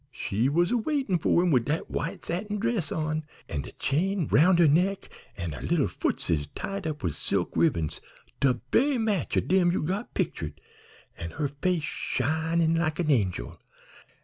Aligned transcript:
She 0.11 0.49
was 0.49 0.71
a 0.71 0.77
waitin' 0.77 1.19
for 1.19 1.43
him 1.43 1.51
wid 1.51 1.65
dat 1.65 1.91
white 1.91 2.25
satin 2.25 2.57
dress 2.57 2.91
on, 2.91 3.23
an' 3.47 3.61
de 3.61 3.71
chain 3.73 4.25
'round 4.27 4.57
her 4.57 4.67
neck, 4.67 5.09
an' 5.37 5.51
her 5.51 5.61
lil 5.61 5.87
footses 5.87 6.47
tied 6.55 6.87
up 6.87 7.03
wid 7.03 7.13
silk 7.13 7.51
ribbons 7.55 8.01
de 8.39 8.59
ve'y 8.71 8.97
match 8.97 9.37
o' 9.37 9.41
dem 9.41 9.71
you 9.71 9.83
got 9.83 10.15
pictered, 10.15 10.59
an' 11.19 11.29
her 11.29 11.49
face 11.49 11.83
shinin' 11.83 12.73
like 12.73 12.99
a 12.99 13.11
angel. 13.11 13.59